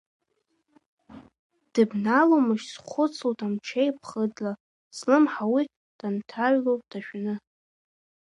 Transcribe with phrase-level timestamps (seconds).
[1.73, 4.51] Дыбналомашь, схәыцлоит, амҽеи ԥхыӡла,
[4.97, 5.63] слымҳа уи
[5.97, 7.35] данҭаҩло дашәаны.